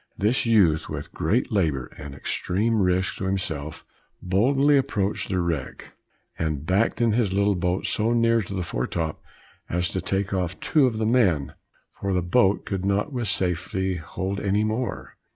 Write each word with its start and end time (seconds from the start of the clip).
This 0.17 0.47
youth, 0.47 0.89
with 0.89 1.13
great 1.13 1.51
labor 1.51 1.85
and 1.95 2.15
extreme 2.15 2.81
risk 2.81 3.17
to 3.17 3.25
himself, 3.25 3.85
boldly 4.19 4.75
approached 4.75 5.29
the 5.29 5.39
wreck, 5.39 5.89
and 6.39 6.65
backed 6.65 6.99
in 7.01 7.11
his 7.11 7.31
little 7.31 7.53
boat 7.53 7.85
so 7.85 8.11
near 8.11 8.41
to 8.41 8.55
the 8.55 8.63
fore 8.63 8.87
top 8.87 9.21
as 9.69 9.89
to 9.91 10.01
take 10.01 10.33
off 10.33 10.59
two 10.59 10.87
of 10.87 10.97
the 10.97 11.05
men, 11.05 11.53
for 11.93 12.13
the 12.15 12.23
boat 12.23 12.65
could 12.65 12.83
not 12.83 13.13
with 13.13 13.27
safety 13.27 13.97
hold 13.97 14.39
any 14.39 14.63
more. 14.63 15.17